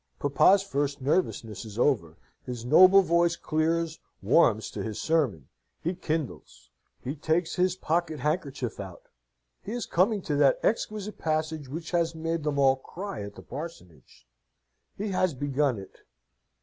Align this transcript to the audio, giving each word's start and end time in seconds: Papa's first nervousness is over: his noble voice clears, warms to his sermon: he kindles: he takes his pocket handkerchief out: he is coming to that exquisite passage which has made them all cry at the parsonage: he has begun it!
Papa's 0.17 0.63
first 0.63 0.99
nervousness 0.99 1.63
is 1.63 1.77
over: 1.77 2.17
his 2.43 2.65
noble 2.65 3.03
voice 3.03 3.35
clears, 3.35 3.99
warms 4.23 4.71
to 4.71 4.81
his 4.81 4.99
sermon: 4.99 5.47
he 5.79 5.93
kindles: 5.93 6.71
he 7.03 7.13
takes 7.13 7.53
his 7.55 7.75
pocket 7.75 8.19
handkerchief 8.19 8.79
out: 8.79 9.03
he 9.61 9.73
is 9.73 9.85
coming 9.85 10.23
to 10.23 10.35
that 10.37 10.59
exquisite 10.63 11.19
passage 11.19 11.67
which 11.69 11.91
has 11.91 12.15
made 12.15 12.41
them 12.43 12.57
all 12.57 12.77
cry 12.77 13.21
at 13.21 13.35
the 13.35 13.43
parsonage: 13.43 14.27
he 14.97 15.09
has 15.09 15.35
begun 15.35 15.77
it! 15.77 15.99